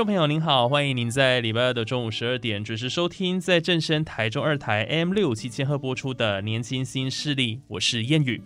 [0.00, 8.42] 众朋友您好，欢迎您在礼拜二的中午十二点准时收听在正声台中二台 M 六七千赫播出的《年轻新势力》，我是燕语。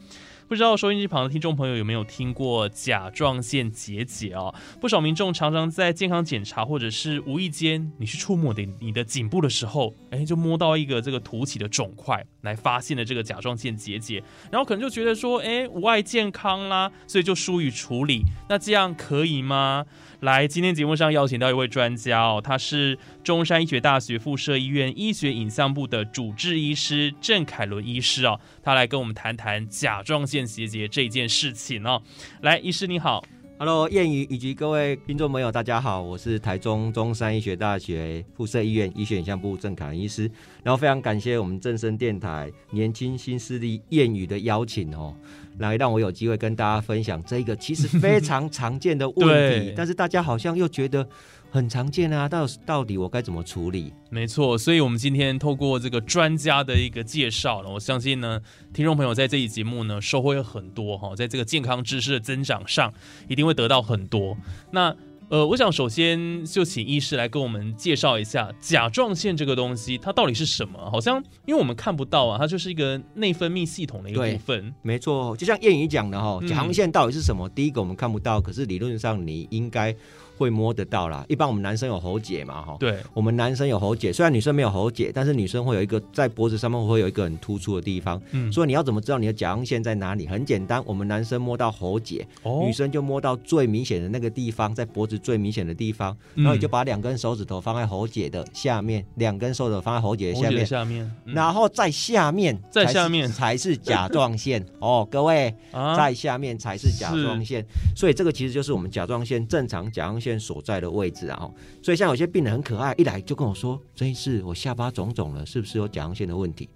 [0.47, 4.55] 不知道收音机旁的听众朋友有没有听过甲状腺结节哦？
[4.79, 18.23] 不少民众常常在健康检查或者是无意间你去触摸的你的颈部的时候，哎，就摸到一个这个凸起的肿块，来发现了这个甲状腺结节，然后可能就觉得说，哎，无碍健康啦，所以就疏于处理。
[18.49, 19.87] 那这样可以吗？
[20.21, 32.03] 来，今天节目上邀请到一位专家哦，他是中山医学大学附设医院医学影像部的主治医师郑凯伦医师哦，他来跟我们谈谈甲状腺结节这件事情哦。
[32.41, 33.23] 来，医师你好
[33.59, 40.23] ，Hello，燕宇以及各位听众朋友，大家好，我是台中中山医学大学附设医院医学影像部郑凯医师，
[40.63, 45.15] 然后非常感谢我们正声电台年轻新势力燕宇的邀请哦。
[45.59, 51.07] 来让我有机会跟大家分享这个其实非常常见的问题， 但是大家好像又觉得
[51.51, 53.93] 很常见啊，到到底我该怎么处理？
[54.11, 58.41] 没错，所以我们今天透过这个专家的一个介绍呢，我相信呢，
[58.73, 62.93] 听众朋友在这一节目呢收获很多哈，在这个健康知识的增长上
[63.29, 64.37] 一定会得到很多。
[64.73, 64.95] 那
[65.31, 70.79] 呃，我想首先就请医师来跟我们介绍一下甲状腺这个东西，它到底是什么？
[70.91, 74.75] 好像因为我们看不到啊，它就是一个内分泌系统的一个部分。
[74.83, 77.49] 没错，就像谚语讲的哈，甲状腺到底是什么？
[77.49, 79.95] 第一个我们看不到，可是理论上你应该。
[80.37, 90.27] 会摸得到啦，一般我们男生有喉结嘛，哈，对，我们男生有喉结，虽然女生没有喉结，但是女生会有一个在脖子上面会有一个很突出的地方，嗯，所以你要怎么知道你的甲状腺在哪里？
[90.27, 92.27] 很简单，我们男生摸到喉结，
[92.65, 103.25] 女生就摸到最明显的那个地方，在脖子最明显的地方，然后你就把两根手指头放在喉结的下面，两根手指头放在喉结的下面，下面，然后在下面，在下面。
[103.35, 105.53] 才是甲状腺哦，各位，
[105.97, 107.65] 在下面才是甲状腺，
[107.97, 111.05] 所以这个其实就是我们甲状腺正常甲状腺所在的位。
[111.05, 111.51] 位置啊，
[111.83, 116.67] 所以像有些病人很可爱，一来就跟我说：“曾医师我下巴肿肿了，是不是有甲状腺的问题？”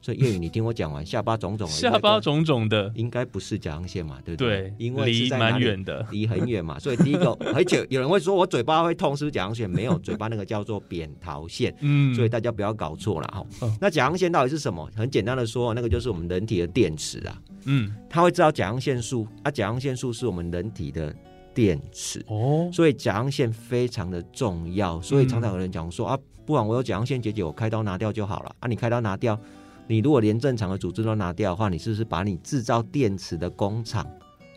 [0.00, 4.18] 所以粤语，你听我讲完，下巴肿肿， 下巴肿肿的，应该不是甲状腺嘛？
[4.24, 4.62] 对不对？
[4.62, 6.78] 对，因为离蛮远的，离很远嘛。
[6.78, 9.68] 所以第一个，而且有人会说我嘴巴会痛，是不是甲状腺？
[9.68, 11.74] 没有，嘴巴那个叫做扁桃腺。
[11.80, 13.68] 嗯，所以大家不要搞错了哈。
[13.78, 14.88] 那甲状腺到底是什么？
[14.96, 17.38] 很简单的说，那个就是我们人体的电池啊。
[17.66, 21.14] 嗯，它会知道甲状腺素，啊，甲状腺素是我们人体的。
[21.54, 22.24] 电池。
[22.28, 28.54] 哦，所以甲状腺非常的重要，所以常常有人讲说啊，不管我有甲状腺结节，我开刀拿掉就好了。
[28.60, 28.68] 啊。
[28.68, 29.38] 你开刀拿掉，
[29.86, 34.06] 你如果连正常的组织都拿掉的话，你是不是把你制造电池的工厂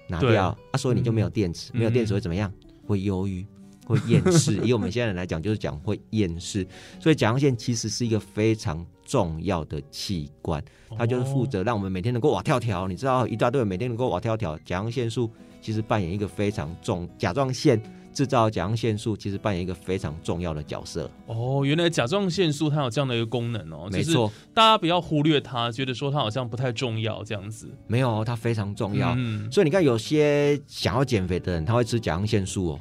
[0.09, 0.57] 拿掉？
[0.71, 0.77] 啊？
[0.77, 2.51] 所以你就没有电池，没有电池会怎么样？
[2.85, 3.45] 会忧郁，
[3.87, 4.57] 会厌世。
[4.63, 6.67] 以我们现在人来讲，就是讲会厌世。
[6.99, 10.63] 所以甲状腺其实是一个非常重要的器官，
[10.97, 12.87] 它就是负责让我们每天能够哇跳跳。
[12.87, 15.31] 你知道一大堆人每天能够哇跳跳，甲状腺素。
[15.59, 17.81] 其实扮演一个非常重甲状腺
[18.13, 21.09] 制造甲状腺素，其实扮演一个非常重要的角色。
[21.25, 23.89] 哦，原来甲状腺素它有这样的一个功能哦。
[23.91, 27.67] 没错，大家不要忽略它，觉得说它好像不太重要这样子。
[27.87, 29.13] 没有，它非常重要。
[29.17, 32.79] 嗯，所以你看，有些想要减肥的人，他会吃甲状腺素哦。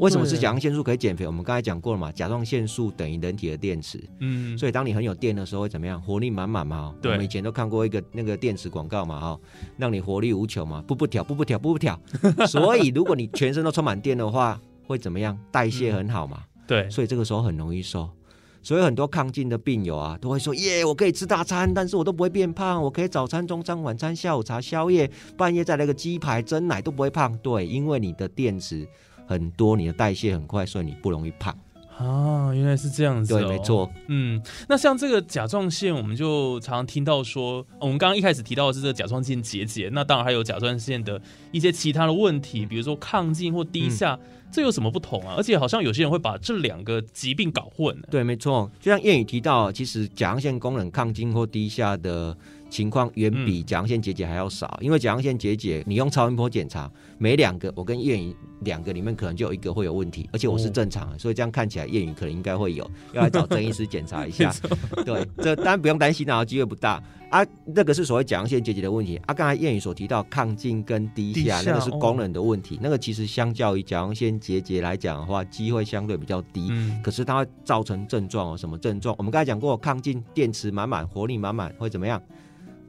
[0.00, 1.26] 为什么是甲状腺素可以减肥？
[1.26, 4.02] 我们刚才讲过了嘛，甲状腺素等于人体的电池。
[4.20, 6.00] 嗯，所以当你很有电的时候会怎么样？
[6.00, 6.94] 活力满满嘛。
[7.00, 9.40] 对，我们以前都看过一个那个电池广告嘛，哈，
[9.76, 11.98] 让你活力无穷嘛，步步跳，步步跳，步步跳。
[12.46, 15.38] 所以如果你全身都充满电的话，会怎么样？
[15.50, 16.42] 代谢很好嘛。
[16.66, 18.08] 对，所以这个时候很容易瘦。
[18.62, 22.82] 所以很多抗进的病友啊，都会说：耶，我可以吃大餐，但是我都不会变胖。
[22.82, 27.36] 我可以早餐、中餐、晚餐、下午茶、宵夜，半夜再来个鸡排、蒸奶都不会胖。
[27.42, 28.88] 对，因为你的电池。
[29.26, 31.56] 很多，你的代谢很快，所以你不容易胖
[31.96, 32.52] 啊。
[32.54, 33.90] 原来是这样子，对，没错。
[34.08, 44.18] 嗯，那像这个甲状腺，我们就常常听到说，我们刚刚一开始提到的是这个甲状腺结节，那当然还有甲状腺的一些其他的问题，比如说亢进或低下，
[44.52, 45.34] 这有什么不同啊？
[45.36, 47.96] 而且好像有些人会把这两个疾病搞混。
[48.10, 48.70] 对，没错。
[48.80, 52.36] 就像谚语提到，其实甲状腺功能亢进或低下的。
[52.74, 64.52] 情况远比甲状腺结节还要少，因为甲状腺结节你用超音波检查，每两个我跟燕宇两个里面可能就有一个会有问题，而且我是正常的，所以这样看起来燕宇可能应该会有，要来找曾医师检查一下。
[65.06, 67.00] 对，这当然不用担心啊，机会不大
[67.30, 67.46] 啊。
[67.64, 69.32] 那个是所谓甲状腺结节的问题啊。
[69.32, 79.14] 刚才燕宇所提到亢进跟低下，那个是功能的问题，那个其实相较于甲状腺结节来讲的话，机会相对比较低，嗯可是它会造成症状哦，什么症状？
[79.16, 82.20] 我们刚才讲过，亢进电池满满，活力满满，会怎么样？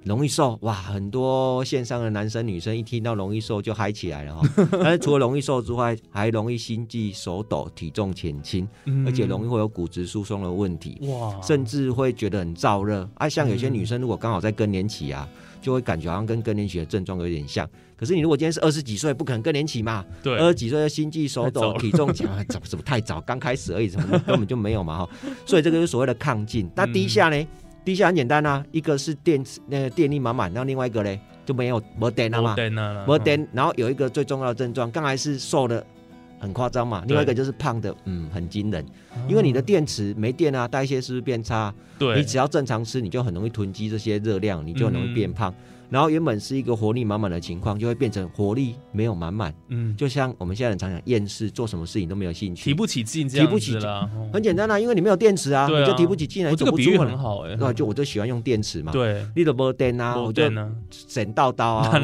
[0.06, 0.72] 容易瘦哇！
[0.72, 4.48] 很多线上的男生女生一听到容易瘦就嗨起来了哈。
[4.72, 8.68] 但是除了容易瘦之外，还容易心悸、手抖、体重减轻，
[9.04, 13.10] 而且容易会有骨质疏松的问题哇，甚至会觉得很燥热。
[13.16, 15.28] 啊，像有些女生如果刚好在更年期啊，
[15.60, 17.68] 就会感觉好像跟更年期的症状有点像。
[17.98, 20.06] 可是你如果今天是二十几岁，不可能更年期嘛？
[20.22, 23.20] 对，二十几岁的心悸、手抖、体重减， 怎么怎么太早？
[23.22, 25.10] 刚开始而已，怎么根本就没有嘛哈。
[25.48, 26.70] 所以这个是所谓的亢进。
[26.76, 27.48] 那第一下呢？
[27.86, 32.56] 低下很简单啊，一个是电池那个电力满满，然后另外一个嘞就没有没电了嘛，
[33.08, 35.86] 没电，然后有一个最重要的症状，刚才是瘦的
[36.40, 38.84] 很夸张嘛，另外一个就是胖的，嗯，很惊人，
[39.30, 41.72] 因为你的电池没电啊，代谢是不是变差？
[42.00, 45.54] 对，你只要正常吃，你就很容易囤积这些热量，你就很容易变胖。
[45.90, 49.54] 然后原本是一个活力满满的情况，就会变成活力没有满满。
[49.70, 53.90] 嗯，就像我们现在常讲厌世，做什么事情都没有兴趣，提不起劲，提不起劲。
[54.34, 56.56] 很简单啊，因为你没有电池啊，你就提不起劲来。
[56.56, 58.92] 这个比喻很好哎，那就我就喜欢用电池嘛。
[58.92, 60.44] 对，你都没电啊，我就
[60.92, 62.00] 省刀刀啊，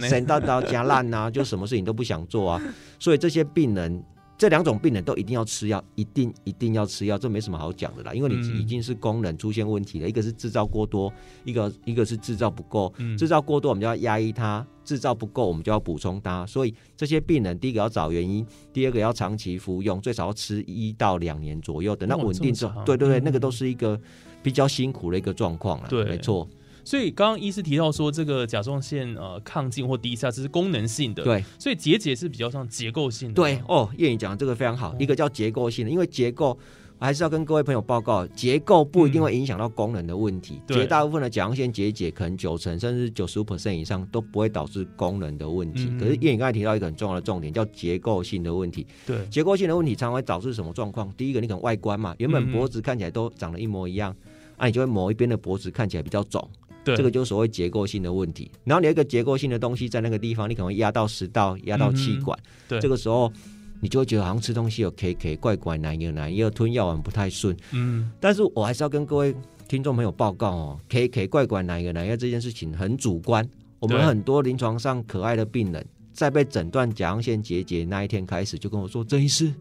[0.00, 2.62] 省刀刀加烂啊，就什么事情都不想做啊。
[2.98, 4.02] 所以这些病人。
[4.38, 8.12] 这两种病人都一定要吃药，一定一定要吃药，这没什么好讲的啦。
[8.12, 11.10] 因为你已经是功能出现问题了，一个是制造过多，
[11.44, 12.92] 一个一个是制造不够。
[13.16, 16.44] 制造过多，我们就要压抑它；制造不够，我们就要补充它。
[16.44, 23.98] 所以这些病人，第一个要找原因，第二个要长期服用，最少要吃一到两年左右，等到稳定之后，对对对，那个都是一个
[24.42, 25.88] 比较辛苦的一个状况了。
[25.88, 26.46] 对，没错。
[26.86, 31.24] 所以刚刚医师提到说，这个甲状腺呃亢进或低下，这是功能性的。
[31.24, 33.34] 对，所以结节是比较像结构性的。
[33.34, 36.56] 对哦，叶颖讲的这个非常好，一个叫结构性的，因为结构
[36.96, 40.62] 还是要跟各位朋友报告，结构不一定会影响到功能的问题。
[40.68, 45.90] 绝大部分的甲状腺结节，可能九成甚至九十五 percent 以上都不会导致功能的问题。
[45.98, 48.86] 可是叶颖刚才提到一个很重要的重点，叫结构性的问题。
[49.04, 51.12] 对，结构性的问题常会导致什么状况？
[51.16, 54.14] 第一个，你可能外观嘛，原本脖子看起来都长得一模一样，
[54.56, 56.48] 那你就会某一边的脖子看起来比较肿。
[56.94, 62.38] 这个就是所谓结构性的问题，然后你有一个结构性的东西在那个地方，你可能会压到食道、压到气管，
[62.68, 63.32] 对，这个时候
[63.80, 67.56] 你就会觉得好像吃东西有 K K 怪怪难又难，又吞药丸不太顺。
[67.72, 69.34] 嗯，但是我还是要跟各位
[69.66, 73.48] 听众朋友报告哦，K K 怪怪难又难，因为这件事情很主观。
[73.78, 79.52] 我们很多临床上可爱的病人，在被诊断甲状腺结节那一天开始，就跟我说：“郑医师，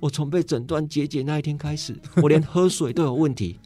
[0.00, 3.58] 我从被诊断结节那一天开始，我连喝水都有问题。”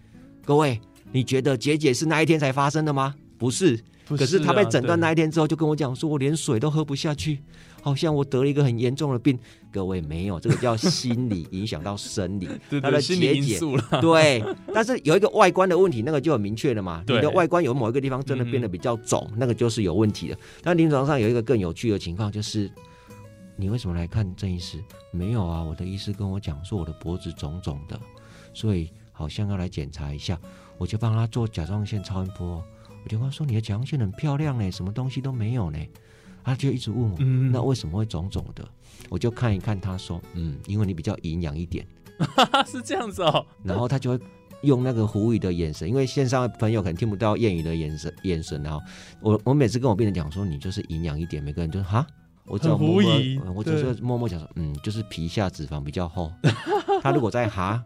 [0.45, 0.81] 各位。
[1.15, 3.15] 你觉得结节是那一天才发生的吗？
[3.39, 3.79] 不是，
[4.09, 7.39] 可是他被诊断那一天之后，就跟我讲说，我连水都喝不下去，
[7.81, 9.39] 好像我得了一个很严重的病。
[9.71, 12.49] 各位没有，这个叫心理影响到生理，
[12.83, 13.61] 他的结节
[14.01, 14.43] 对，
[14.75, 17.05] 但是有一个外观的问题，那个就很明确了嘛。
[17.07, 20.39] 你的外观有某一个地方真的变得比较肿，那个就是有问题的。
[20.63, 22.69] 但临床上有一个更有趣的情况，就是
[23.55, 24.83] 你为什么来看郑医师？
[25.13, 27.97] 没有啊，我的医师跟我讲说我的脖子肿肿的，
[28.53, 30.37] 所以好像要来检查一下。
[30.79, 32.63] 我就帮他做甲状腺超音波，
[33.05, 35.79] 我就跟他说：“你的甲状腺很漂亮呢，什么东西都没有呢。”
[36.45, 37.17] 他就一直问我
[37.51, 38.69] ：“那为什么会肿肿的？”
[39.09, 41.87] 我就看一看，他说：“嗯，因为你比较营养一点。
[42.67, 43.47] ”是这样子哦。
[43.65, 44.21] 然后他就会
[44.63, 48.63] 用那个狐疑的眼神，因为线上的朋友可能听不到谚语的眼神眼神。
[48.63, 48.81] 然后
[49.21, 52.07] 我我每次跟我病人讲说：“你就是营养一点。”每个人就哈，
[52.45, 56.31] 我只要默默，我只是默默讲说：“嗯，就是皮下脂肪比较厚。”
[57.01, 57.83] 他如果在哈。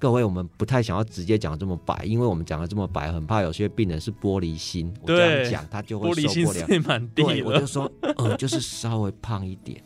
[0.00, 6.66] 各位，我们不太想要直接讲这么白，因为我们讲的这么白，很怕有些病人是玻璃心，我这样讲他就会受不了。
[7.14, 9.78] 对，我就说，呃，就是稍微胖一点，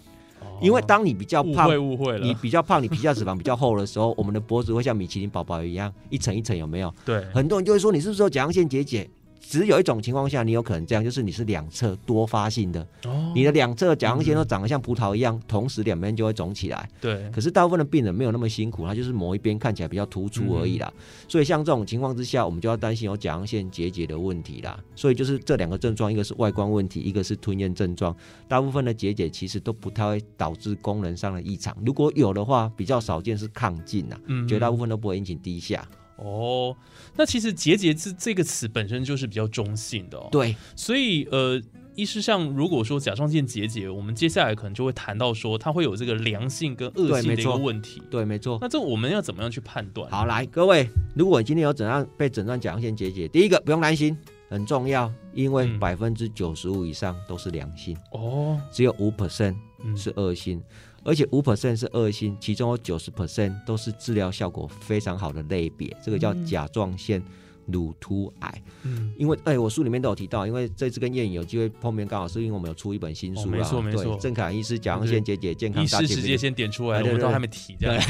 [0.63, 6.95] 因为当你比较胖，误会了，你比较胖，你皮下脂肪比较厚的时候，我们的脖子会像米其林宝宝一样一层一层，有没有？
[7.05, 9.11] 对，很多人就会说，你是不是有甲状腺结节？
[9.47, 12.87] 只有一种情况下，你有可能这样，就是你是两侧多发性的，
[13.35, 16.89] 你的两侧甲状腺都长得像葡萄一样，同时两边就会肿起来。
[17.01, 20.93] 对，可是大部分的病人没有那么辛苦，他就是某一边看起来比较突出而已啦。
[21.29, 24.79] 所以像这种情况之下，我们就要担心有甲状腺结节的问题啦。
[24.97, 28.15] 所以就是这两个症状，一个是外观问题，一个是吞咽症状。
[28.49, 35.87] 大部分的结节其实都不太会导致功能上的异常，如果有的话，比较少见是亢进啊，绝大部分都不会引起低下。
[36.17, 36.77] 哦，
[37.17, 40.29] 那其实结节这这个词本身就是比较中性的，哦。
[40.31, 41.61] 对，所以呃，
[41.95, 48.59] 医师像如果说甲状腺结节，我们接下来可能就会谈到说它会有这个良性跟恶性的一个问题，对，没错。
[48.61, 50.11] 那这我们要怎么样去判断？
[50.11, 54.17] 好，来各位，如果今天有诊断被诊断甲状腺结节，第一个不用担心。
[54.51, 60.63] 很重要，因为嗯百分之九十五以上都是良性，哦，只有五 percent 嗯是恶性，
[61.05, 66.45] 而且五 percent 是恶性，其中有九十 percent 都是治疗效果非常好的类别，这个叫嗯。
[66.47, 67.23] 甲状腺
[67.67, 68.63] 乳突癌。
[68.83, 75.87] 嗯，因为哎，我书里面都有提到，因为这次跟燕颖有机会碰面，刚好是因为我们有出一本新书啦，哦没错没错对，郑凯医师甲状腺结节健康医。
[75.87, 78.03] 师直接先点出来我们都还没提这样。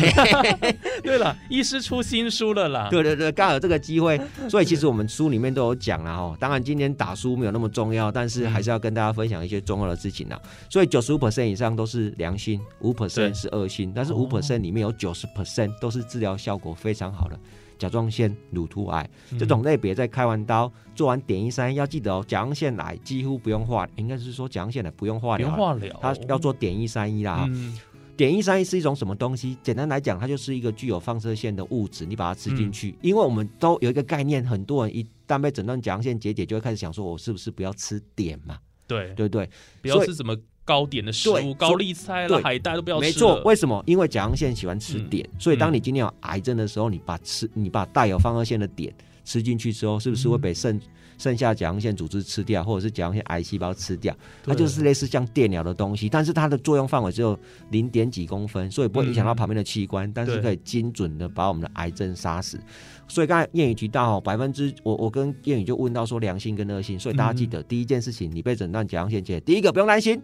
[1.03, 2.89] 对了，医师出新书了啦。
[2.91, 6.37] 对对对，刚好有这个机会，所以其实我们书里面都有讲了哈。
[6.41, 10.41] 当然今天打书没有那么重要，但是还是要跟大家分享一些重要的事情啦。
[10.71, 17.39] 所以九十五 percent 以上都是良心，五 percent 是恶心，但是五哦 percent 里面有九十 percent 都是治疗效果非常好的
[17.79, 19.09] 甲状腺乳突癌。
[19.31, 27.47] 嗯这种类别在开完刀做完碘一三，要记得哦，甲状腺癌几乎不用化，应该是说甲状腺癌不用化疗啦，用化疗，它要做碘一三一啦。
[27.49, 27.79] 嗯
[28.17, 29.59] 碘一三一是一种什么东西？
[29.61, 32.97] 简单来讲，它就是一个具有放射线的物质，你把它吃进嗯去。
[33.03, 38.57] 因为我们都有一个概念，很多人一旦被诊断甲状腺结节，就会开始想说，我是不是不要吃碘嘛？
[38.87, 39.51] 对，对不对？
[39.83, 43.03] 不要所以吃什么高点的食对物，高丽菜啦、海带都不要吃。
[43.03, 43.83] 没错，，为什么？
[43.87, 48.93] 因为甲状腺喜欢吃嗯碘，所以当你今天有癌症的时候，你把吃你把带有放射线的碘
[49.25, 50.81] 吃进去之后，是不是会被剩
[51.19, 54.17] 剩下甲状腺组织吃掉，或者是甲状腺癌细胞吃掉？
[54.43, 57.39] 它就是类似像电疗的东西，但是它的作用范围只有
[57.71, 62.59] 零点几公分，所以不会影响到旁边的器官，但是可以精准的把我们的癌症杀死。
[63.07, 70.21] 所以刚才谚语提到哦，百分之我我跟谚语就问到说良性跟恶性，所以大家记得、第一件事情，你被诊断甲状腺结节，第一个不用担心。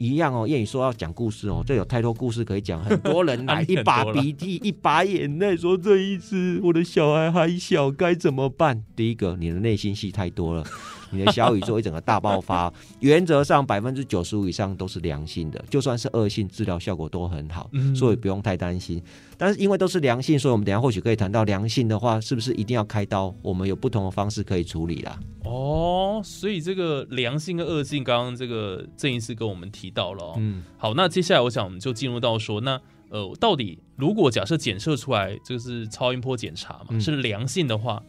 [0.00, 8.82] 一样哦，谚语说要讲故事哦，这有太多故事可以讲，很多人来 一把鼻涕一把眼泪，说这一次我的小孩还小，该怎么办？
[8.96, 10.64] 第一个，你的内心戏太多了，
[11.10, 12.72] 你的小宇宙一整个大爆发。
[13.00, 19.02] 原则上百分之九十五以上都是良性的，就算是恶性，治疗效果都很好，嗯所以不用太担心。
[19.36, 23.34] 但是因为都是良性，所以我们等下或许可以谈到良性的话，是不是一定要开刀？
[23.42, 25.18] 我们有不同的方式可以处理啦。
[25.44, 30.34] 哦，所以这个良性跟恶性，刚刚这个郑医师跟我们提到了、哦。
[30.38, 38.00] 嗯，好，那接下来我想我们就进入到说，那呃，到底如果假设检测出来这个是超音波检查嘛，嗯是良性的话，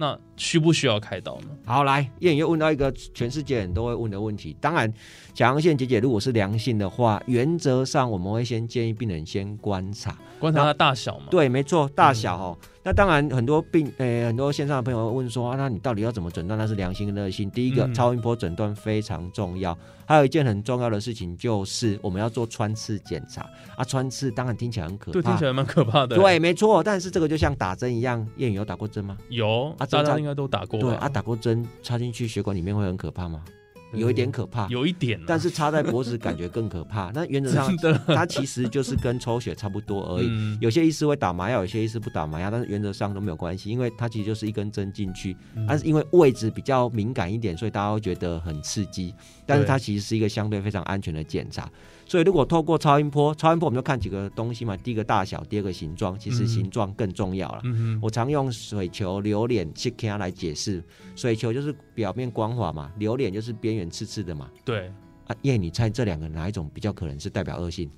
[0.00, 1.48] 那需不需要开刀呢？
[1.66, 4.56] 好，来，燕又问到一个全世界人都会问的问题。
[4.58, 4.90] 当然，
[5.34, 10.16] 甲状腺结节如果是良性的话，原则上我们会先建议病人先观察。
[10.38, 12.58] 观察它大小嘛。，对，没错，大小哦。
[12.82, 17.50] 那当然，很多病，呃，很多线上的朋友会问说，啊，那你到底要怎么诊断那是良性跟恶性？
[17.50, 19.76] 第一个，嗯超音波诊断非常重要。
[20.06, 23.84] 还有一件很重要的事情就是我们要做穿刺检查啊。
[23.84, 26.16] 穿刺当然听起来很可怕对，听怕起，来蛮可怕的。
[26.16, 26.82] 对，，没错。
[26.82, 29.18] 但是这个就像打针一样，谚语有打过针吗？
[29.28, 30.88] 有啊大家应该都打过吧。
[30.88, 33.44] 对啊，打过针插进去血管里面会很可怕吗？
[33.92, 34.66] 有一点可怕。
[34.68, 37.10] 有一点啊，但是插在脖子感觉更可怕。
[37.14, 40.26] 那原则上它其实就是跟抽血差不多而已。
[40.28, 49.14] 嗯有些医师会打麻药，有些医师不打麻药，但是原则上都没有关系，因为它其实就是一根针进去，嗯但是因为位置比较敏感一点，所以大家会觉得很刺激。
[49.46, 51.68] 但是它其实是一个相对非常安全的检查。
[52.10, 57.62] 所以如果透过超音波，超音波我们就看几个东西嘛，第一个大小，第二个形状，其实嗯形状更重要了。
[58.02, 60.82] 我常用水球、榴莲、细卡来解释。
[61.14, 64.50] 水球就是表面光滑嘛，榴莲就是边缘刺刺的嘛。
[64.64, 64.90] 对，
[65.28, 67.88] 啊，叶，你猜这两个哪一种比较可能是代表恶性？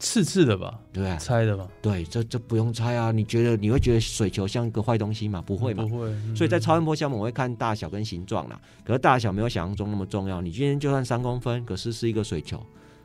[0.00, 1.68] 刺刺的吧，对啊，猜的吧？
[1.80, 3.12] 对，这这不用猜啊。
[3.12, 5.40] 你觉得你会觉得水球像一个坏东西吗？
[5.40, 6.00] 不会嘛不。
[6.00, 6.06] 会。
[6.08, 8.60] 嗯所以在超音波项目，我会看大小跟形状啦。
[8.84, 10.40] 可是大小没有想象中那么重要。
[10.40, 12.60] 你今天就算三公分，可是是一个水球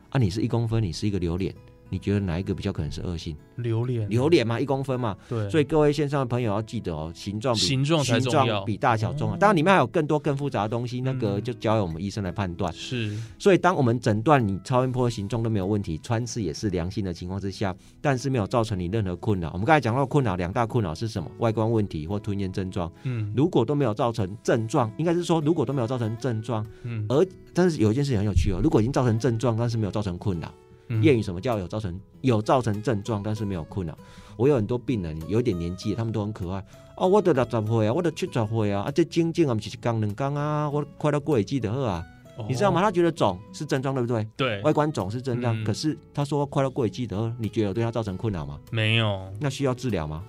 [0.09, 1.53] 啊，你是一公分，你是一个榴莲，
[1.89, 3.35] 你觉得哪一个比较可能是恶性？
[3.55, 5.15] 榴莲，榴莲嘛，一公分嘛。
[5.27, 9.35] 对，所以各位线上的朋友要记得哦，形状比形状形状比大小重要。
[9.35, 12.71] 哦当然里面还有更多更复杂的东西，那个嗯就交由我们医生来判断。
[12.73, 19.49] 是所以，当我们诊断你超音波的形状都没有问题，穿刺也是良性的情况之下，但是没有造成你任何困扰。
[19.53, 21.29] 我们刚才讲到困扰，两大困扰是什么？
[21.39, 22.91] 外观问题或吞咽症状。
[23.03, 33.97] 嗯如果都没有造成症状，应该是说，如果都没有造成症状，嗯而但是有一件事情很有趣哦，如果已经造成症状，但是没有造成困扰，嗯谚语什么叫有造成有造成症状，但是没有困扰？
[34.35, 36.63] 我有很多病人有一点年纪，他们都很可爱。
[36.95, 42.03] 哦，我得六十岁啊，我得七十岁啊，啊，这精进啊，不是一缸两缸啊，我快到过会记得好啊，
[42.47, 42.81] 你知道吗？？
[42.81, 44.21] 他觉得肿是症状，对不对？
[44.21, 48.59] 哦对，外观肿是症状，嗯可是他说快到过会记得，你觉得有对他造成困扰吗？
[48.71, 50.23] 没有，那需要治疗吗？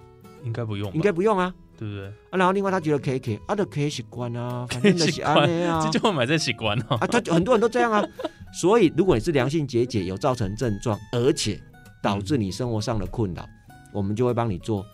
[0.45, 1.55] 应该不用吧，应该不用啊。
[1.79, 2.09] 对不对？
[2.09, 5.99] 啊，然后另外他觉得可以可以，啊，就可以习惯啊，反正就是 安尼啊这。
[5.99, 6.97] 就买这习惯哦。
[6.97, 8.03] 啊，他很多人都这样啊。
[8.53, 11.61] 所以，如果你是良性结节有造成症状，而且
[12.03, 13.49] 导致你生活上的困扰，
[13.93, 14.85] 我们就会帮你做。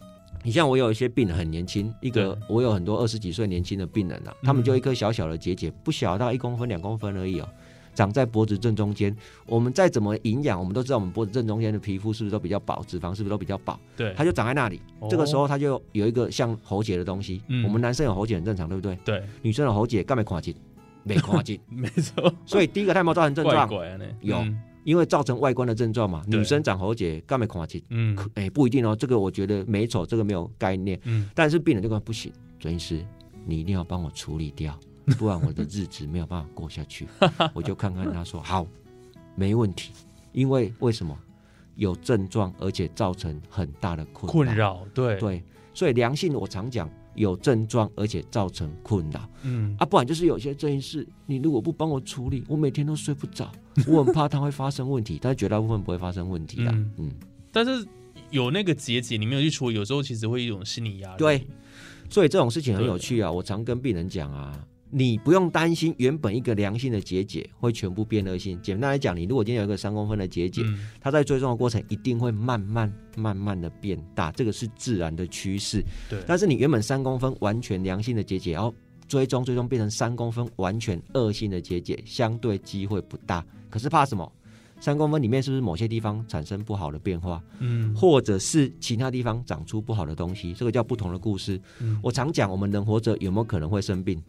[0.42, 7.48] 你像我有一些病人很年轻，一个我有很多二十几岁年轻的病人啊，他们就一颗小小的结节，不小，大概一公分两公分而已哦。
[7.94, 9.16] 长在脖子正中间。
[9.46, 13.78] 我们再怎么营养，我们都知道我们脖子正中间的皮肤是不是都比较薄，脂肪是不是都比较薄？
[13.96, 14.82] 对，它就长在那里。
[15.08, 17.40] 这个时候它就有一个像喉结的东西。
[17.64, 18.98] 我们男生有喉结很正常，对不对？
[19.04, 19.22] 对。
[19.42, 20.52] 女生有喉结干嘛垮紧？
[21.04, 21.60] 没垮紧。
[21.68, 22.34] 没错。
[22.44, 23.68] 所以第一个它有没有造成症状？
[24.20, 24.44] 有。
[24.84, 27.82] 因为造成外观的症状嘛，女生长喉结干没垮紧？
[27.88, 28.94] 嗯，哎，不一定哦。
[28.94, 31.00] 这个我觉得美丑这个没有概念。
[31.04, 33.02] 嗯，但是病人这个不行，准医师，
[33.46, 34.78] 你一定要帮我处理掉，
[35.18, 37.08] 不然我的日子没有办法过下去。
[37.54, 38.66] 我就看看他说好，
[39.34, 39.90] 没问题。
[40.32, 41.18] 因为为什么
[41.76, 44.86] 有症状，而且造成很大的困困扰？
[44.92, 45.42] 对对，
[45.72, 46.90] 所以良性我常讲。
[47.14, 49.74] 有症状，而且造成困扰，嗯。
[49.78, 53.50] 啊，不然就是有些这件事，你如果不帮我处理，我每天都睡不着，
[53.86, 57.10] 我很怕它会发生问题，但是绝大部分不会发生问题的，嗯，
[57.52, 57.86] 但是
[58.30, 61.46] 有那个结节，你没有去处理，有时候其实会一种心理压力，对，
[62.10, 64.64] 所以这种事情很有趣啊，我常跟病人讲啊。
[64.96, 68.56] 你不用担心，原本一个良性的结节会全部变恶性。
[68.62, 70.62] 简单来讲，你如果今天有一个三公分的结节，
[71.00, 75.84] 它在追踪的过程一定会慢慢、慢慢的变大，这个是自然的趋势。
[76.08, 76.22] 对。
[76.28, 78.72] 但是你原本三公分完全良性的结节，然后
[79.08, 83.44] 追踪、追踪变成三公分完全恶性的结节，相对机会不大。
[83.68, 84.30] 可是怕什么？
[84.78, 87.42] 三公分里面是不是某些地方产生不好的变化？
[87.58, 87.92] 嗯。
[87.96, 90.54] 或者是其他地方长出不好的东西？
[90.54, 91.60] 这个叫不同的故事。
[91.80, 94.22] 嗯我常讲，我们人活着有没有可能会生病？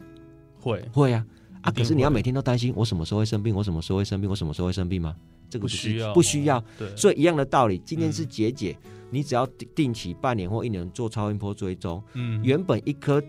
[0.66, 1.24] 会会啊
[1.62, 1.70] 啊！
[1.70, 5.14] 可是你要每天都担心我什么时候会生病，我什么时候会生病，我什么时候会生病吗？
[5.48, 6.62] 这个不需要，不需要。
[6.76, 8.76] 对，所以一样的道理，今天是结节，
[9.10, 13.22] 你只要定期半年或一年做超音波追踪，嗯，原本一颗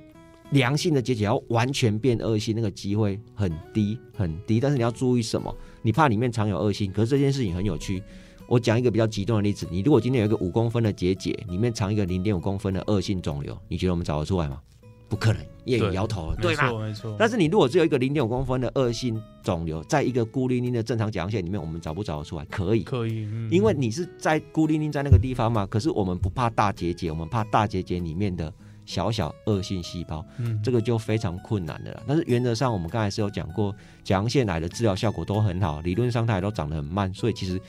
[0.49, 4.59] 良性的结节要完全变恶性，那个机会很低很低。
[4.59, 5.55] 但是你要注意什么？
[5.83, 8.01] 你怕里面藏有恶性，可是这件事情很有趣。
[8.47, 14.61] 我讲一个比较极端的例子，你如果今天有一个五公分的结节，里面藏一个零点五公分的恶性肿瘤，你觉得我们找得出来吗？
[15.09, 16.63] 不可能，也摇头，对吧？
[16.63, 17.15] 没错，没错。
[17.17, 22.45] 但是你如果只有一个零点五公分的恶性肿瘤，在一个孤零零的正常甲状腺里面，我们找不找得出来？
[22.45, 25.65] 可以，可以，因为你是在孤零零在那个地方嘛。
[25.65, 28.53] 可是我们不怕大结节，我们怕大结节里面的
[28.85, 32.03] 小小恶性细胞，嗯，这个就非常困难的了。
[32.05, 33.73] 但是原则上，我们刚才是有讲过，
[34.03, 37.59] 甲状腺癌的治疗效果都很好，理论上它也都长得很慢，所以其实。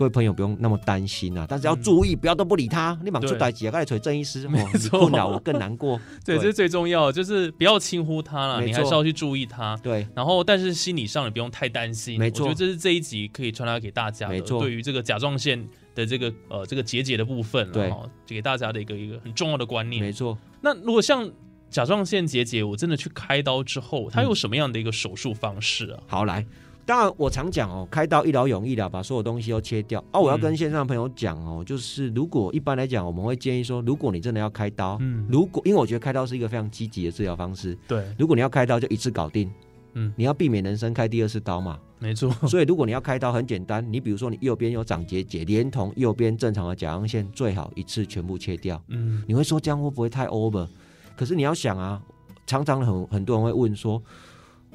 [0.00, 2.98] 各位朋友不用那么担心啊，但是要注意，不要都不理他。
[3.04, 3.70] 你忙出代几啊？
[3.70, 6.00] 刚才锤郑医师，没错，困扰我更难过。
[6.24, 9.76] 对，这是最重要，就是不要轻忽他了，你还是要去注意他。
[9.82, 12.18] 对，然后但是心理上也不用太担心。
[12.18, 15.62] 没错，我觉得这是这一集可以传达给大家的，对于这个甲状腺
[15.94, 17.92] 的这个呃这个结节的部分，对，
[18.26, 20.00] 给大家的一个一个很重要的观念。
[20.00, 20.38] 没错。
[20.62, 21.30] 那如果像
[21.68, 26.00] 甲状腺结节，我真的去开刀之后，它有什么样的一个手术方式啊？
[26.06, 26.46] 好，来。
[26.86, 30.02] 当然，我常讲哦，开刀一劳永逸的，把所有东西都切掉。
[30.12, 39.48] 哦，我要跟线上朋友讲哦，就是如果一般来讲，我们会建议说，如果你真的要开刀，嗯，如果因为我觉得开刀是一个非常积极的治疗方式，对，如果你要开刀就一次搞定，
[39.94, 42.30] 嗯，你要避免人生开第二次刀嘛，没错。
[42.48, 48.82] 所以如果你要开刀，很简单，你比如说你右边有长结节，连同右边正常的甲状腺，最好一次全部切掉。
[48.88, 50.66] 嗯，你会说这样会不会太 over？
[51.16, 52.02] 可是你要想啊，
[52.46, 54.02] 常常很很多人会问说，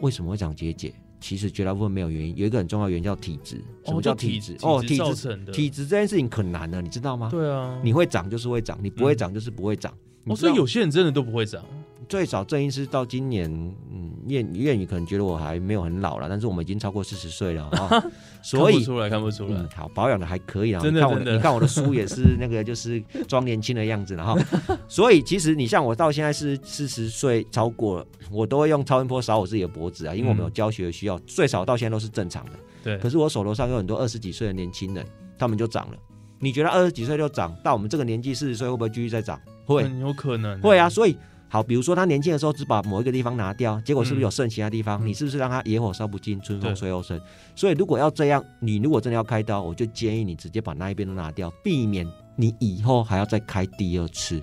[0.02, 0.94] 为什么会长结节？
[1.28, 3.60] 其实绝大部分没有原因，有一个很重要原因叫体质。
[3.84, 4.56] 什么叫体质？
[4.62, 7.30] 哦，体质体质这件事情可难了，你知道吗？
[7.32, 9.92] 对啊，你会长就是会长，你不会长就是不会长。
[10.26, 11.66] 哦，所以有些人真的都不会长。
[12.08, 13.50] 最少郑医师到今年，
[13.92, 18.04] 嗯，谚谚语可能觉得我还没有很老了，但是我们已经超过四十岁了 啊，
[18.42, 20.82] 所以看不出来，看不出来，好保养的还可以啊。
[20.82, 21.02] 真的
[21.34, 24.38] 你看我的书也是那个，就是装年轻的样子了哈。
[24.88, 32.52] 所以其实你像我到现在是四十岁超过了，我都会用超音波扫我自己的脖子啊，因为我们有教学的需要，最少到现在都是正常的。
[32.84, 35.06] 对，可是我手头上有很多二十几岁的年轻人，
[35.38, 35.98] 他们就长了。
[36.40, 39.40] 你觉得二十几岁就长，到我们这个年纪四十岁会不会继续再长？
[39.66, 40.60] 会，很有可能。
[40.62, 41.16] 会啊，所以。
[41.48, 45.06] 好，比如说他年轻的时候只把某一个地方拿掉，结果是不是有剩其他地方？
[45.06, 47.20] 你是不是让他野火烧不尽，春风吹又生？
[47.56, 52.06] 所以如果要这样，你如果真的要开刀，我就建议你直接把那一边都拿掉，避免
[52.36, 54.42] 你以后还要再开第二次。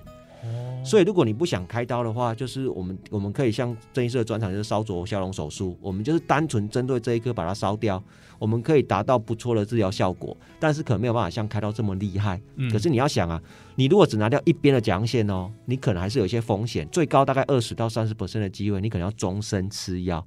[0.85, 5.77] 所以，如果你不想开刀的话，就是我们我们可以像郑医师的专长，就是烧灼消融手术。
[5.81, 8.03] 我们就是单纯针对这一颗把它烧掉，
[8.37, 12.41] 我们可以达到不错的治疗效果，但是可能没有办法像开刀这么厉害。
[12.69, 13.41] 可是你要想啊，
[13.75, 20.25] 你如果只拿掉一边的甲状腺哦，你可能还是有一些风险，最高大概二十到三十 percent 的机会，你可能要终身吃药。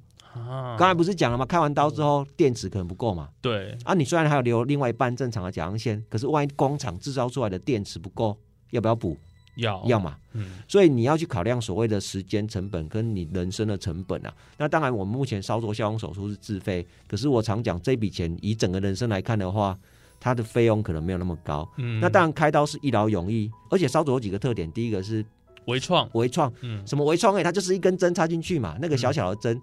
[0.77, 1.45] 刚才不是讲了吗？
[1.45, 3.29] 开完刀之后电池可能不够嘛？
[3.41, 3.77] 对。
[3.83, 8.37] 啊，你虽然还有留另外一半正常的甲状腺，可是万一工厂制造出来的电池不够，
[8.71, 9.17] 要不要补？
[9.57, 14.33] 要要嘛，嗯，所以你要去考量所谓的时间成本跟你人生的成本啊。
[14.57, 19.77] 那当然，我们目前烧灼消融手术是自费，可是我常讲这笔钱以整个人生来看的话，
[20.19, 21.67] 它的费用可能没有那么高。
[21.77, 25.25] 嗯，那当然开刀是一劳永逸，而且烧灼有几个特点，第一个是
[25.65, 27.35] 微创，微创，嗯，什么微创？
[27.35, 29.61] 哎，它就是一根针插进去嘛，那个小小的针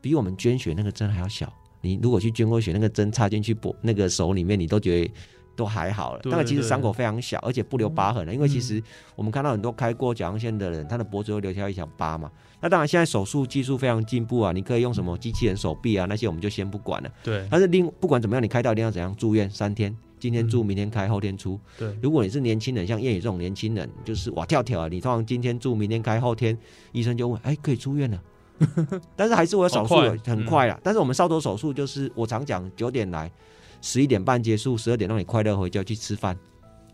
[0.00, 1.52] 比我们捐血那个针还要小。
[1.82, 5.12] 你如果去捐过血，那个针插进去脖那个手里面，你都觉得
[5.56, 6.20] 都还好了。
[6.24, 8.32] 那个其实伤口非常小，而且不留疤痕了。
[8.32, 8.80] 因为其实
[9.16, 12.30] 我们看到很多开过甲状腺的人，他的脖子会留下一条疤嘛。
[12.60, 17.10] 那当然，现在手术技术非常进步啊，你可以用什么机器人手臂啊，那些我们就先不管了。
[17.22, 17.46] 对。
[17.50, 21.58] 但是另不管怎么样，你开刀一定要怎样住院三天，今天住，明天开，后天出。
[21.78, 21.96] 对。
[22.02, 26.56] 如果你是年轻人，像叶宇这种年轻人，就是哇跳跳啊，你通常今天住，明天开，后天
[26.92, 28.22] 医生就问，哎，可以出院了。
[29.14, 30.80] 但是还是我有手术很快啊。
[30.82, 33.30] 但是我们烧灼手术就是我常讲，九点来，
[33.80, 36.36] 十一点半结束，十二点让你快乐回家去吃饭。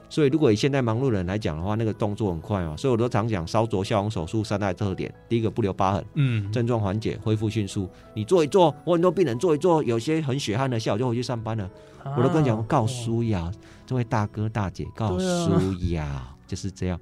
[0.08, 2.76] 所以，如果以现在忙碌的人来讲的话，那个动作很快嘛。
[2.76, 7.88] 所以我都常讲，烧灼消融手术三大特点：第一个不留疤痕，嗯，症状缓解，恢复迅速。
[8.14, 11.70] 你做一做，我很多病人做一做，有些很血汗的，下午就回去上班了。
[12.14, 13.50] 我都跟你讲，告诉呀，
[13.86, 17.00] 这位大哥大姐，告诉呀，就是这样。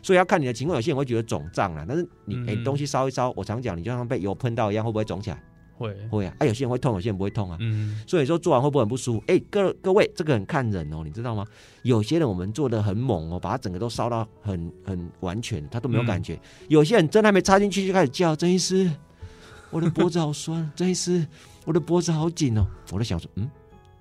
[0.00, 5.42] 所以要看你的情况，有些人会觉得肿胀了，但是你哎东西烧一烧，我常讲，你就像被油喷到一样，会不会肿起来？
[5.76, 7.56] 会会啊，啊有些人会痛，有些人不会痛啊。
[7.60, 9.24] 嗯，所以说做完会不会很不舒服？
[9.26, 11.44] 哎，各各位，这个很看人哦，你知道吗？
[11.82, 16.38] 有些人我们做的很猛哦，把它整个都烧到很很完全，他都没有感觉。
[16.68, 18.90] 有些人针还没插进去就开始叫，曾医师，
[19.70, 21.26] 我的脖子好酸，曾医师，
[21.64, 22.66] 我的脖子好紧哦。
[22.92, 23.48] 我在想说，嗯，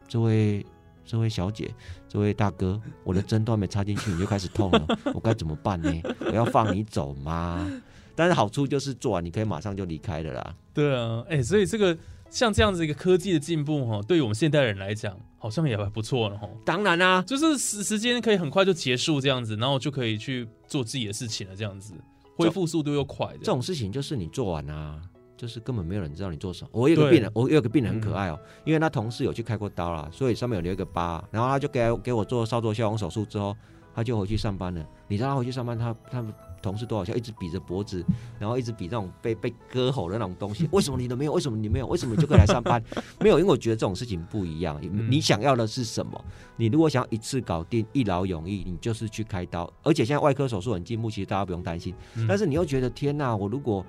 [0.08, 0.66] 这位
[1.06, 1.70] 这位小姐，
[2.08, 5.92] 这位大哥，我的针都还没插进去你就开始痛了，我该怎么办呢？
[6.22, 7.70] 我要放你走吗？
[8.16, 10.56] 但是好处就是做完你可以马上就离开了啦。
[10.74, 11.98] 对啊，哎，所以这个
[12.30, 16.50] 像这样子一个科技的进步哈，对于我们现代人来讲，好像也还不错了哈。
[16.66, 21.94] 当然啦，就是时时间可以很快就结束这样子，然后就可以去做自己的事情了，这样子
[22.36, 23.28] 恢复速度又快。
[23.40, 25.02] 这种事情就是你做完啊，
[25.38, 26.70] 就是根本没有人知道你做什么。
[26.74, 33.56] 我有个病人，我有个病人很可爱哦，因为他同事有去开过刀啦，所以上面有留一个疤，然后他就给给我做烧灼消融手术之后，
[33.94, 34.86] 他就回去上班了。
[35.08, 36.34] 你知道他回去上班，他他们。
[36.66, 38.04] 同事都好像一直比着脖子，
[38.40, 40.68] 然后一直比那种被被割喉的那种东西。
[40.74, 41.34] 为什么你都没有？
[41.34, 41.88] 为什么你没有？
[41.88, 42.84] 为什么你就可以来上班？
[43.22, 44.82] 没有，因为我觉得这种事情不一样。
[45.10, 46.20] 你想要的是什么？
[46.58, 49.72] 你如果想要一次搞定、一劳永逸，你就是去开刀。
[49.84, 51.94] 而且现在外科手术很进步，其实大家不用担心。
[52.28, 53.86] 但是你又觉得天哪，我如果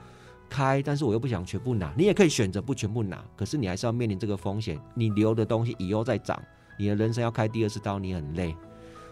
[0.49, 3.25] 开，但是我又不想全部拿，你也可以选择不全部拿。
[3.37, 6.41] 可是你还是要面临这个风险，你留的东西以后再长，
[6.79, 8.55] 你的人生要开第二次刀，你很累。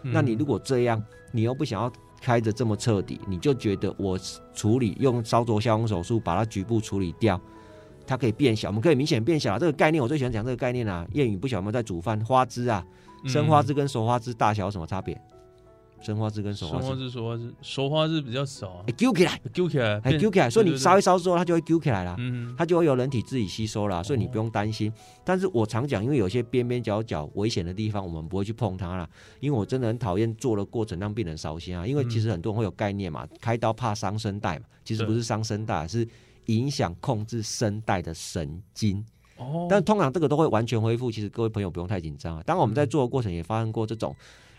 [0.03, 1.91] 那你如果这样，你又不想要。
[2.25, 4.19] 开的这么彻底，你就觉得我
[4.55, 7.39] 处理用烧灼消融手术把它局部处理掉，
[8.07, 9.55] 它可以变小，我们可以明显变小。
[9.55, 11.07] 啊这个概念我最喜欢讲这个概念啊。
[11.13, 12.19] 谚语不晓得有没有在煮饭？
[12.25, 12.83] 花枝啊，
[13.27, 15.21] 生花枝跟熟花枝大小有什么差别？
[16.01, 20.51] 生花枝跟熟花枝，生花枝、熟花枝，熟花枝比较少，揪起来，揪起来，揪起来。
[20.51, 24.93] 所以你烧一烧之后，它就会揪起来了，嗯，它就会由人体自己吸收了，所以你不用担心。
[25.25, 29.09] 但是我常讲，因为有些边边角角危险的地方，我们不会去碰它了，
[29.41, 31.87] 因为我真的很讨厌做的过程让病人烧心啊。
[31.87, 36.07] 因为其实很多人会有概念嘛，开刀怕伤声带嘛，其实不是伤声带，是
[36.47, 39.03] 影响控制声带的神经。
[39.39, 41.11] 哦，但通常这个都会完全恢复。
[41.11, 42.43] 其实各位朋友不用太紧张啊。
[42.45, 44.15] 当我们在做的过程也发生过这种。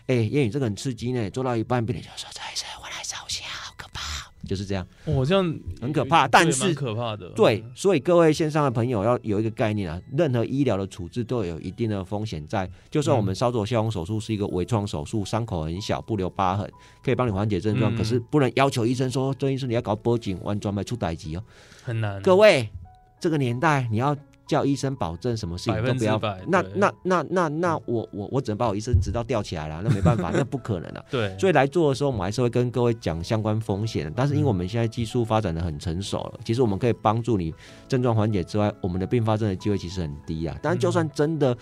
[0.06, 7.28] 哎，谚语这个很刺激呢，做到一半，病人就说：“这一次我来烧香，好可怕。”就是这样，哦，这样很可怕，但是可怕的。
[7.30, 12.70] 对，所以各位线上的朋友要有一个概念啊，任何医疗的处置都有一定的风险在。
[12.88, 16.70] 就算我们烧灼消融手术是一个微创手术，伤口很小，不留疤痕，
[17.02, 21.42] 可以帮你缓解症状，可是不能要求医生说，这医生你要搞波颈弯转脉出歹疾哦，
[21.82, 22.22] 很难。
[22.22, 22.70] 各位，
[23.18, 24.16] 这个年代你要。
[24.46, 31.04] 叫医生保证什么事情都不要，那那那那那我我我只能把我医生执照吊起来了，那没办法， 那不可能啊。
[31.10, 34.12] 对，所以来做的时候，我们还是会跟各位讲相关风险。
[34.14, 37.52] 但是因为我们现在技术发展的很成熟了，其实我们可以帮助你
[37.88, 40.56] 症状缓解之外，我们的并发症的机会其实很低啊。
[40.62, 41.56] 但是就算真的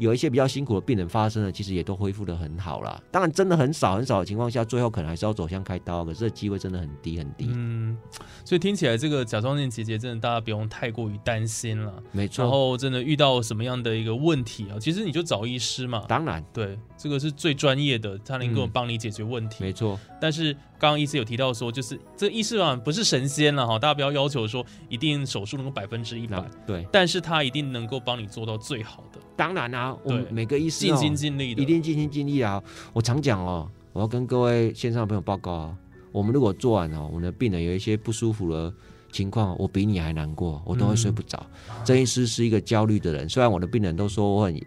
[0.00, 3.02] 有一些比较辛苦的病人发生了，其实也都恢复的很好了。
[3.10, 7.50] 当然真的很少很少的情况下，最后可能还是要走向开刀，可是机会真的很低很低。
[7.52, 7.98] 嗯，
[8.44, 11.92] 所以听起来这个甲状腺结节真的大家不用太过于担心了。
[12.12, 13.00] 没错，然后真的。
[13.10, 14.78] 遇到什么样的一个问题啊？
[14.78, 16.04] 其实你就找医师嘛。
[16.06, 19.64] 当然，对，这个是最专业的，他能够帮你解决问题。
[19.64, 19.98] 没错。
[20.20, 26.40] 但是刚刚医师有提到说，就是这医师啊不是神仙了哈，大家不要要求说一定手术能够百分之一百。
[26.66, 26.86] 对。
[26.92, 29.18] 但是他一定能够帮你做到最好的。
[29.34, 32.62] 当然啊，我们每个医师尽心尽力的，一定尽心尽力啊。
[32.92, 35.76] 我常讲哦，我要跟各位线上的朋友报告啊，
[36.12, 38.72] 我们如果做完哦，我们的病人有一些不舒服了。
[39.12, 41.44] 情况我比你还难过，我都会睡不着。
[41.84, 44.60] 郑医师是一个焦虑的人，虽然我的病人都说我很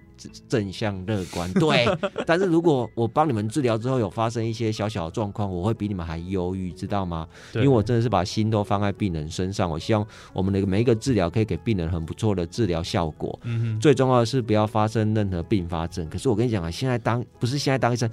[0.47, 1.85] 正向乐观， 对，
[2.25, 7.27] 但是如果我帮你们治疗之后有发生一些小小的状况，我会比你们还忧郁，知道吗？
[7.55, 13.37] 因为我真的是把心都放在病人身上，我希望我们的每一个治疗可以给病人很不错的治疗效果。
[13.43, 16.07] 嗯最重要的是不要发生任何并发症。
[16.09, 18.09] 可是我跟你讲啊，现在当不是现在当医生。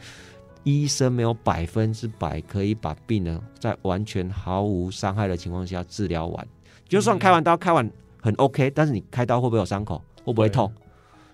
[0.65, 6.49] 医生没有百分之百可以把病人在完全毫无伤害的情况下治疗完。
[6.89, 10.03] 就算开完刀开完很 OK，但是你开刀会不会有伤口？
[10.25, 10.73] 会不会痛？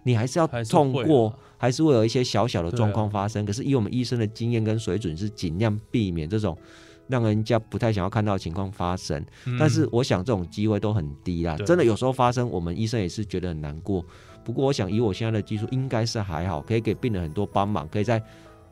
[0.05, 3.45] 你还是要痛过，还是会有一些小小的状况发生。
[3.45, 6.57] 可是以我们医生的经验跟水准，是尽量避免这种
[7.09, 9.25] 让人家不太想要看到的情况发生。
[9.59, 14.05] 但是我想这种机会都很低啦，真的有时候发生，我们医生也是觉得很难过。
[14.45, 18.23] 不过我想以我现在的技术，应该是还好，可以给病人很多帮忙，可以在，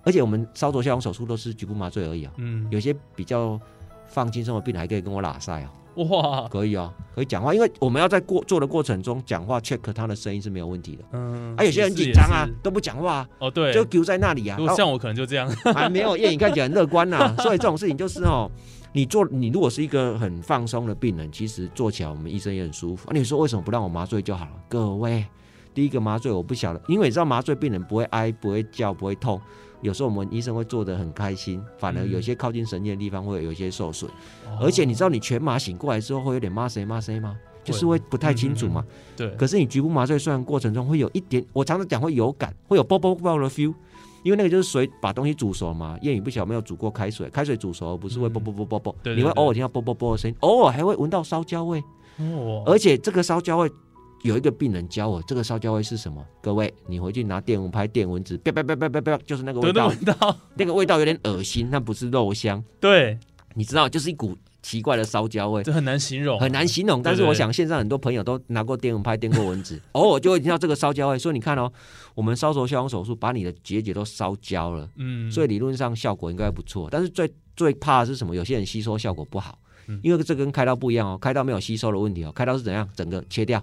[0.04, 2.32] 而且我们烧灼消融手术都是局部麻醉而已啊。
[2.36, 3.58] 嗯，有些比较
[4.06, 5.72] 放轻松的病人还可以跟我拉塞啊。
[5.96, 11.04] 哇，可以啊，可以讲话，因为我们要在过做的过程中讲话，check 他的声音是没有问题的。
[11.12, 13.24] 嗯，啊，有些人紧张啊，都不讲话。
[13.38, 14.58] 哦，对，就丢在那里啊。
[14.76, 17.32] 像我可能就这样，还没有， 叶影看起来很乐观呐。
[17.38, 18.50] 所以这种事情就是哦，
[18.92, 23.08] 你做你如果是一个很放松的病人，其实做起来我们医生也很舒服。
[23.08, 24.52] 啊，你说为什么不让我麻醉就好了？
[24.68, 25.24] 各位，
[25.74, 29.40] 第一个麻醉我不晓得，因为你知道麻醉病人不会哀、不会叫、不会痛。
[29.82, 34.10] 有时候我们医生会做的很开心，反而有些靠近神经的地方会有一些受损，
[34.58, 37.36] 而且你知道你全麻醒过来之后会有点麻谁麻谁吗？
[37.62, 38.82] 就是会不太清楚嘛。
[39.14, 39.30] 对。
[39.32, 43.74] 可是你局部麻醉虽然过程中会有一点，我常常讲会有感，会有啵啵啵的 feel，
[44.22, 45.98] 因为那个就是水把东西煮熟嘛。
[46.00, 51.82] 谚语不晓得没有煮过开水，开水煮熟不是会啵啵啵啵啵，你会偶尔听到啵啵啵的声音，偶尔还会闻到烧焦味。
[52.18, 52.62] 哦。
[52.64, 53.70] 而且这个烧焦味。
[54.24, 56.24] 有一个病人教我，这个烧焦味是什么？
[56.40, 59.92] 各位，你回去拿电蚊拍电蚊子，啪啪啪啪啪啪，就是那个味道。
[60.56, 62.64] 那个味道有点恶心，那不是肉香。
[62.80, 63.18] 对，
[63.52, 65.62] 你知道，就是一股奇怪的烧焦味。
[65.62, 67.02] 这很难形容，很难形容。
[67.02, 71.18] 但是我想，线上很多朋友都拿过电蚊拍电过蚊子， 偶尔就会听到这个烧焦味。
[71.18, 71.70] 所以你看哦，
[72.14, 76.88] 我们烧灼消融手术把你的结节都烧焦了，嗯，所以理论上效果应该不错。
[76.90, 78.34] 但是最最怕的是什么？
[78.34, 79.58] 有些人吸收效果不好，
[80.02, 82.88] 因为这跟开刀不一样哦，开刀没有吸收的问题哦，开刀是怎样？
[82.96, 83.62] 整个切掉。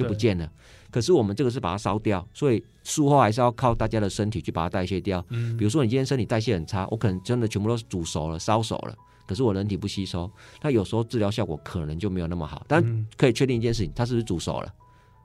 [0.00, 0.50] 就不见了，
[0.90, 5.24] 可是我们这个是把它烧掉，所以术后还是要靠大家的身体去把它代谢掉。
[5.28, 8.94] 嗯，比如说你今天身体代谢很差，我可能真的全部都是煮熟了、烧熟了，
[9.26, 10.30] 可是我人体不吸收，
[10.62, 12.64] 那有时候治疗效果可能就没有那么好。
[12.66, 14.72] 但可以确定一件事情，它是不是煮熟了？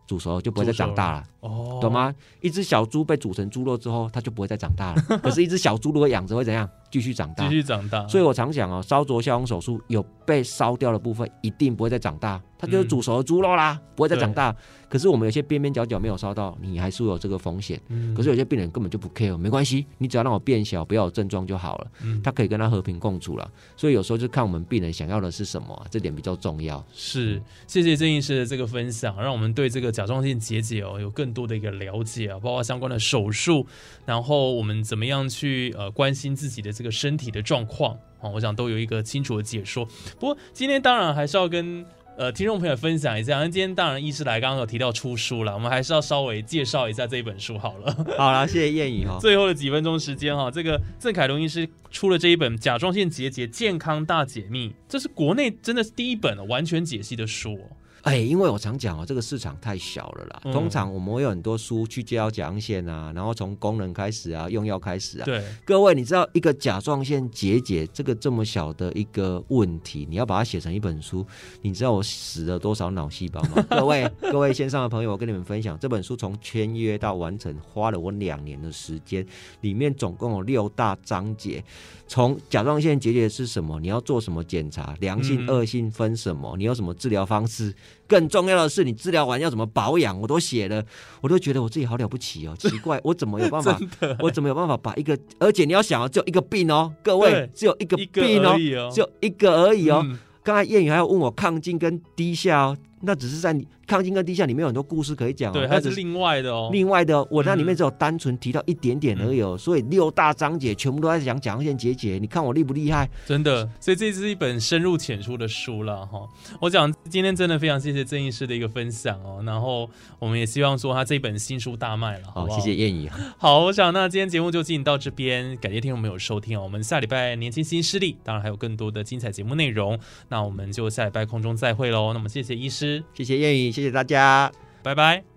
[0.07, 2.13] 煮熟就不会再长大了，哦，懂吗？
[2.39, 5.01] 一只小猪被煮成猪肉之后，它就不会再长大了。
[5.17, 6.69] 可是，一只小猪如果养着会怎样？
[6.91, 8.07] 继续长大，继续长大。
[8.07, 12.39] 所以我常讲哦，烧灼消融手术有被烧掉的部分，一定不会再长大。
[12.57, 14.55] 它就是煮熟的猪肉啦，不会再长大。
[14.87, 17.81] 可是我们有些边边角角没有烧到，你还是有这个风险。
[18.15, 21.87] 可是有些病人根本就不 care，没关系，你只要让我变小，不要有症状就好了。
[22.03, 23.51] 嗯他可以跟他和平共处了。
[23.75, 26.83] 所以有时候就看我们病人想要的是什么，这点比较重要。
[26.93, 33.65] 是，谢谢郑医师的这个分享，让我们对这个甲状腺结节哦有更多的一个了解啊，包括相关的手术，
[34.05, 39.83] 然后我们怎么样去呃关心自己的这个身体的状况啊，我想都有一个清楚的解说。
[40.19, 41.85] 不过今天当然还是要跟。
[42.17, 47.93] 呃，听众朋友分享一下，那今天当然医师来刚刚有提到出书了，我们还是要稍微介绍一下这一本书好了。
[48.17, 49.17] 好了，谢谢燕颖哈。
[49.21, 57.59] 最后的几分钟时间哈，这个郑凯龙医师出了这一本《甲状腺结节健康大解密》，这是国内真的是第一本完全解析的书。
[58.05, 60.39] 哎，因为我常讲哦，这个市场太小了啦。
[60.53, 65.25] 通常我们会有很多书去介绍甲状腺啊，然后从功能开始啊，用药开始啊。
[65.25, 71.25] 对，各位，你知道一个甲状腺结节这个这么小的一个问题，你要把它写成一本书，
[71.63, 73.65] 你知道我死了多少脑细胞吗？
[73.71, 79.25] 各位，各位线上的朋友，我跟你们分享，这本书从签约到完成花了我两年的时间，
[79.61, 81.63] 里面总共有六大章节。
[82.07, 83.79] 从甲状腺结节是什么？
[83.79, 84.95] 你要做什么检查？
[84.99, 86.55] 良性、恶性分什么？
[86.55, 87.73] 你有什么治疗方式？
[88.07, 90.19] 更重要的是，你治疗完要怎么保养？
[90.19, 90.83] 我都写了，
[91.21, 92.55] 我都觉得我自己好了不起哦！
[92.59, 93.79] 奇怪，我怎么有办法？
[94.19, 95.17] 我怎么有办法把一个？
[95.39, 98.55] 而且你要想哦，只有一个病哦，各位只有一个病哦，
[98.93, 100.05] 只有一个而已哦。
[100.43, 102.77] 刚才谚语还要问我抗进跟低下哦。
[103.01, 106.69] 那只是在你抗金跟地下里面有很多故事可以讲，对，它是另外的哦。
[106.71, 112.17] 另外的，哦我那里面只有单纯提到一点点而已哦，所以六大章节全部都在讲甲状腺结节。
[112.19, 113.09] 你看我厉不厉害？
[113.25, 116.27] 真的，所以这是一本深入浅出的书了哈。
[116.59, 123.09] 我讲今天真的非常谢谢郑医师的一个分享哦，然后我们也希望说他这本新书大卖了，好，谢谢燕姨。
[123.37, 126.63] 好，我想那今天节目就进行到这边，感谢听众朋友收听哦。
[126.63, 132.13] 我们下礼拜年轻新势力，当然还有更多的精彩节目内容，那我们就下礼拜空中再会喽。
[132.13, 133.74] 那么谢谢医师，谢谢谚语。
[133.75, 134.49] 谢谢大家，
[134.81, 135.34] 拜拜。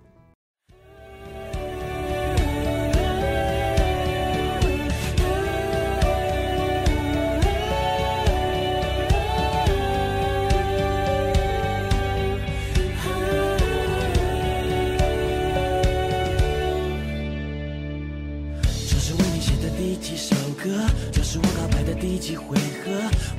[19.78, 20.90] 第几首歌？
[21.12, 22.90] 这是我告白的第几回合？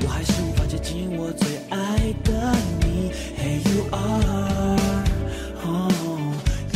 [0.06, 3.12] 我还是无法接近我最爱的你。
[3.38, 4.78] Here you are,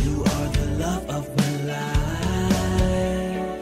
[0.04, 3.56] you are the love of my life。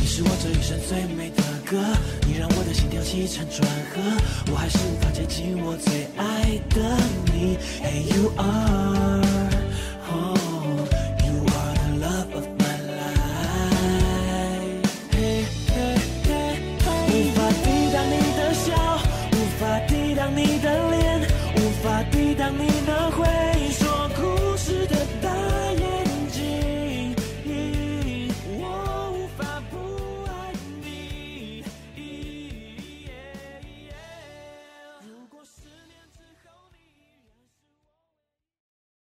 [0.00, 1.78] 你是我这一生最美的歌，
[2.26, 4.02] 你让我的心跳起承转合。
[4.50, 6.98] 我还是无法接近我最爱的
[7.32, 7.56] 你。
[7.84, 9.49] Here you are。